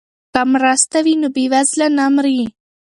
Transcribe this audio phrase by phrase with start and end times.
[0.33, 2.41] که مرسته وي نو بیوزله نه مري.